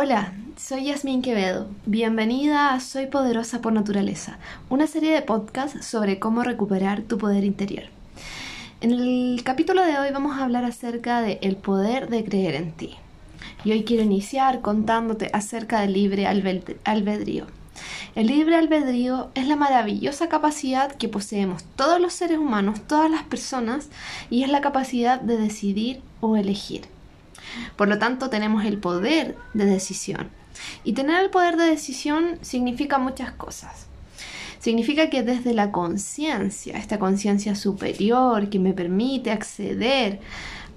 [0.00, 1.66] Hola, soy Yasmín Quevedo.
[1.84, 7.42] Bienvenida a Soy Poderosa por Naturaleza, una serie de podcasts sobre cómo recuperar tu poder
[7.42, 7.82] interior.
[8.80, 12.70] En el capítulo de hoy vamos a hablar acerca del el poder de creer en
[12.70, 12.94] ti.
[13.64, 17.46] Y hoy quiero iniciar contándote acerca del libre albedrío.
[18.14, 23.24] El libre albedrío es la maravillosa capacidad que poseemos todos los seres humanos, todas las
[23.24, 23.88] personas,
[24.30, 26.82] y es la capacidad de decidir o elegir.
[27.76, 30.28] Por lo tanto, tenemos el poder de decisión.
[30.84, 33.86] Y tener el poder de decisión significa muchas cosas.
[34.58, 40.20] Significa que desde la conciencia, esta conciencia superior que me permite acceder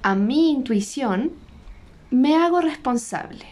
[0.03, 1.31] a mi intuición,
[2.11, 3.45] me hago responsable.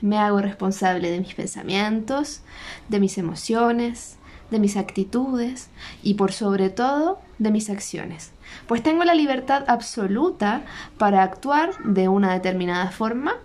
[0.00, 2.42] Me hago responsable de mis pensamientos,
[2.88, 4.17] de mis emociones,
[4.50, 5.68] de mis actitudes
[6.02, 8.32] y por sobre todo de mis acciones,
[8.66, 10.62] pues tengo la libertad absoluta
[10.96, 13.36] para actuar de una determinada forma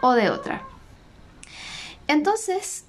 [0.00, 0.62] o de otra.
[2.06, 2.84] Entonces,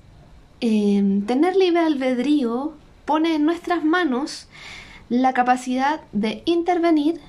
[0.61, 2.73] em, tener libre albedrío
[3.05, 4.47] pone en nuestras manos
[5.09, 7.19] la capacidad de intervenir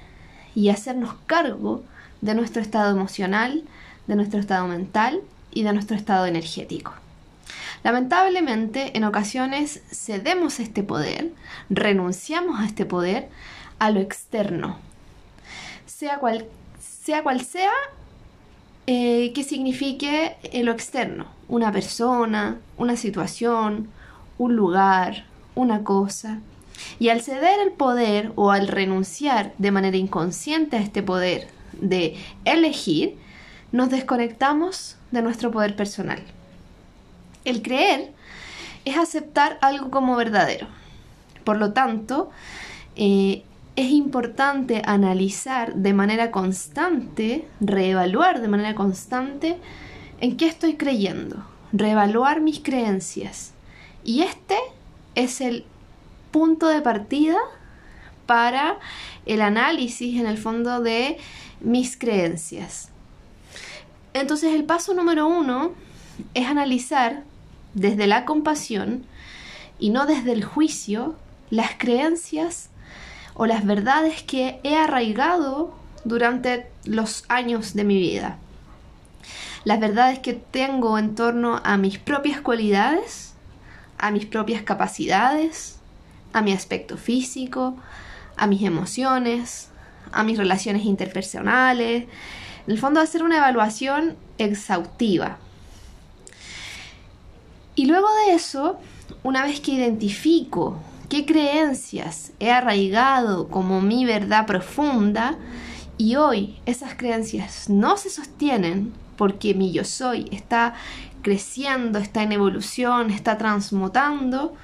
[0.54, 1.82] y hacernos cargo
[2.20, 3.64] de nuestro estado emocional,
[4.06, 5.20] de nuestro estado mental
[5.52, 6.92] y de nuestro estado energético.
[7.82, 11.32] Lamentablemente, en ocasiones cedemos este poder,
[11.70, 13.28] renunciamos a este poder,
[13.78, 14.78] a lo externo,
[15.86, 16.46] sea cual
[16.78, 17.46] sea, cual
[18.86, 23.88] eh, que signifique lo externo, una persona, una situación,
[24.36, 26.40] un lugar, una cosa.
[26.98, 32.16] Y al ceder el poder o al renunciar de manera inconsciente a este poder de
[32.44, 33.16] elegir,
[33.72, 36.22] nos desconectamos de nuestro poder personal.
[37.44, 38.12] El creer
[38.84, 40.66] es aceptar algo como verdadero.
[41.44, 42.30] Por lo tanto,
[42.96, 43.44] eh,
[43.76, 49.56] es importante analizar de manera constante, reevaluar de manera constante
[50.20, 53.52] en qué estoy creyendo, reevaluar mis creencias.
[54.04, 54.56] Y este
[55.14, 55.64] es el
[56.30, 57.38] punto de partida
[58.26, 58.78] para
[59.26, 61.16] el análisis en el fondo de
[61.60, 62.90] mis creencias.
[64.12, 65.72] Entonces el paso número uno
[66.34, 67.24] es analizar
[67.74, 69.04] desde la compasión
[69.78, 71.16] y no desde el juicio
[71.50, 72.70] las creencias
[73.34, 78.38] o las verdades que he arraigado durante los años de mi vida.
[79.64, 83.34] Las verdades que tengo en torno a mis propias cualidades,
[83.98, 85.78] a mis propias capacidades,
[86.32, 87.76] a mi aspecto físico,
[88.36, 89.68] a mis emociones,
[90.12, 92.04] a mis relaciones interpersonales.
[92.66, 95.38] En el fondo, hacer una evaluación exhaustiva
[97.74, 98.78] y luego de eso,
[99.22, 105.36] una vez que identifico qué creencias he arraigado como mi verdad profunda,
[105.98, 110.74] y hoy esas creencias no se sostienen porque mi yo soy está
[111.20, 114.54] creciendo, está en evolución, está transmutando,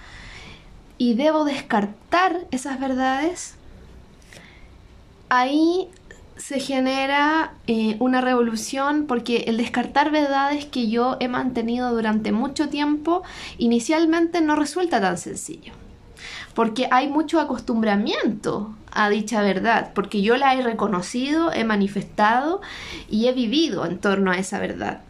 [0.99, 3.57] y debo descartar esas verdades,
[5.29, 5.89] ahí
[6.37, 12.69] se genera eh, una revolución porque el descartar verdades que yo he mantenido durante mucho
[12.69, 13.23] tiempo
[13.59, 15.73] inicialmente no resulta tan sencillo.
[16.55, 22.63] Porque hay mucho acostumbramiento a dicha verdad, porque yo la he reconocido, he manifestado
[23.11, 25.01] y he vivido en torno a esa verdad.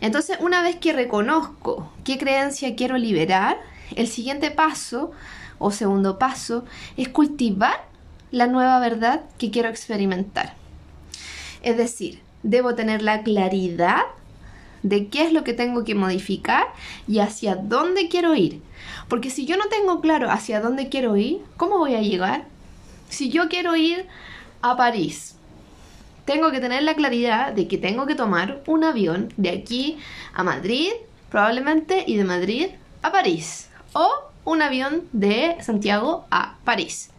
[0.00, 3.58] Entonces, una vez que reconozco qué creencia quiero liberar,
[3.94, 5.12] el siguiente paso
[5.58, 6.64] o segundo paso
[6.96, 7.91] es cultivar
[8.32, 10.54] la nueva verdad que quiero experimentar.
[11.62, 14.00] Es decir, debo tener la claridad
[14.82, 16.66] de qué es lo que tengo que modificar
[17.06, 18.60] y hacia dónde quiero ir.
[19.08, 22.46] Porque si yo no tengo claro hacia dónde quiero ir, ¿cómo voy a llegar?
[23.10, 24.06] Si yo quiero ir
[24.62, 25.36] a París,
[26.24, 29.98] tengo que tener la claridad de que tengo que tomar un avión de aquí
[30.32, 30.90] a Madrid,
[31.30, 32.68] probablemente, y de Madrid
[33.02, 33.68] a París.
[33.92, 34.10] O
[34.44, 37.12] un avión de Santiago a París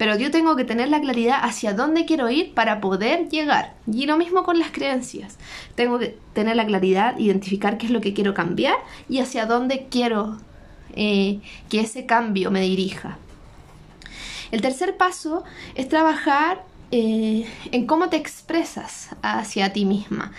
[0.00, 3.74] pero yo tengo que tener la claridad hacia dónde quiero ir para poder llegar.
[3.86, 5.36] Y lo mismo con las creencias.
[5.74, 8.76] Tengo que tener la claridad, identificar qué es lo que quiero cambiar
[9.10, 10.38] y hacia dónde quiero
[10.96, 13.18] eh, que ese cambio me dirija.
[14.50, 15.44] El tercer paso
[15.74, 20.32] es trabajar eh, en cómo te expresas hacia ti misma.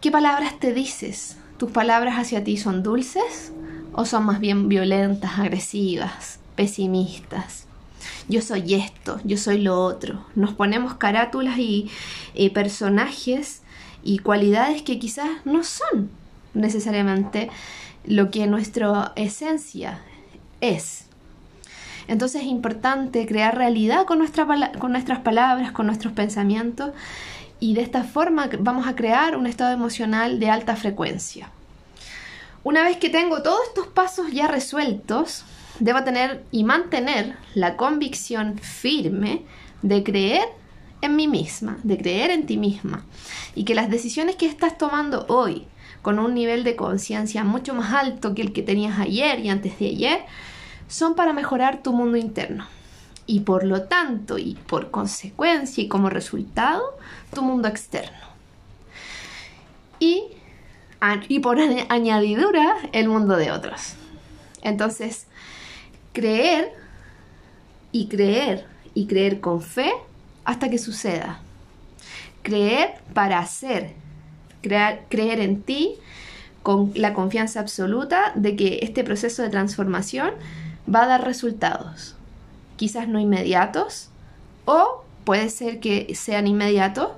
[0.00, 1.38] ¿Qué palabras te dices?
[1.58, 3.50] ¿Tus palabras hacia ti son dulces
[3.92, 7.66] o son más bien violentas, agresivas, pesimistas?
[8.28, 10.24] Yo soy esto, yo soy lo otro.
[10.34, 11.90] Nos ponemos carátulas y
[12.54, 13.62] personajes
[14.02, 16.10] y cualidades que quizás no son
[16.54, 17.50] necesariamente
[18.04, 20.00] lo que nuestra esencia
[20.60, 21.06] es.
[22.08, 24.24] Entonces es importante crear realidad con,
[24.78, 26.92] con nuestras palabras, con nuestros pensamientos
[27.58, 31.50] y de esta forma vamos a crear un estado emocional de alta frecuencia.
[32.62, 35.44] Una vez que tengo todos estos pasos ya resueltos,
[35.78, 39.42] debo tener y mantener la convicción firme
[39.82, 40.48] de creer
[41.02, 43.04] en mí misma, de creer en ti misma
[43.54, 45.66] y que las decisiones que estás tomando hoy
[46.02, 49.78] con un nivel de conciencia mucho más alto que el que tenías ayer y antes
[49.78, 50.20] de ayer
[50.88, 52.66] son para mejorar tu mundo interno
[53.26, 56.82] y por lo tanto y por consecuencia y como resultado
[57.34, 58.16] tu mundo externo.
[59.98, 60.24] Y,
[61.28, 63.94] y por añadidura el mundo de otros.
[64.62, 65.26] Entonces,
[66.16, 66.72] creer
[67.92, 68.64] y creer
[68.94, 69.92] y creer con fe
[70.46, 71.40] hasta que suceda.
[72.42, 73.92] Creer para hacer.
[74.62, 75.96] creer en ti
[76.62, 80.30] con la confianza absoluta de que este proceso de transformación
[80.92, 82.16] va a dar resultados
[82.76, 84.10] quizás no inmediatos,
[84.64, 87.10] o puede ser que sean inmediatos,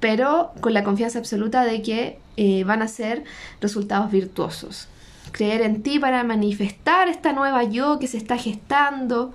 [0.00, 3.24] pero con la confianza absoluta de que eh, van a ser
[3.60, 4.88] resultados virtuosos.
[5.32, 9.32] Creer en ti para manifestar esta nueva yo que se está gestando,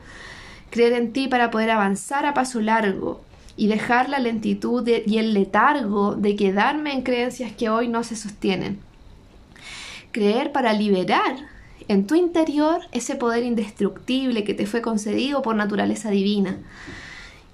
[0.70, 3.22] creer en ti para poder avanzar a paso largo
[3.58, 8.16] y dejar la lentitud y el letargo de quedarme en creencias que hoy no se
[8.16, 8.80] sostienen.
[10.12, 11.36] Creer para liberar
[11.88, 16.58] en tu interior ese poder indestructible que te fue concedido por naturaleza divina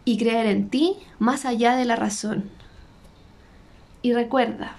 [0.05, 2.49] y creer en ti más allá de la razón.
[4.01, 4.75] Y recuerda,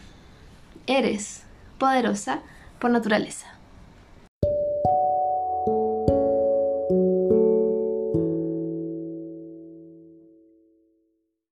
[0.87, 1.45] eres
[1.79, 2.41] poderosa
[2.79, 3.54] por naturaleza.